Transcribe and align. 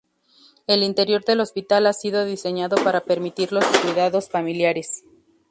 El 0.65 0.81
interior 0.81 1.23
del 1.25 1.41
hospital 1.41 1.85
ha 1.85 1.93
sido 1.93 2.25
diseñado 2.25 2.75
para 2.83 3.01
permitir 3.01 3.53
los 3.53 3.63
cuidados 3.67 4.29
familiares. 4.29 5.03